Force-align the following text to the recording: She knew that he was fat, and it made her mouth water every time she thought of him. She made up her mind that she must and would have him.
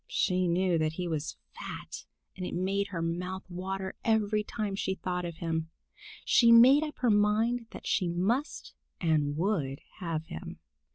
She 0.07 0.47
knew 0.47 0.79
that 0.79 0.93
he 0.93 1.07
was 1.07 1.37
fat, 1.53 2.05
and 2.35 2.43
it 2.43 2.55
made 2.55 2.87
her 2.87 3.03
mouth 3.03 3.43
water 3.47 3.93
every 4.03 4.43
time 4.43 4.75
she 4.75 4.95
thought 4.95 5.25
of 5.25 5.35
him. 5.35 5.69
She 6.25 6.51
made 6.51 6.81
up 6.81 6.97
her 6.97 7.11
mind 7.11 7.67
that 7.69 7.85
she 7.85 8.07
must 8.07 8.73
and 8.99 9.37
would 9.37 9.79
have 9.99 10.25
him. 10.25 10.57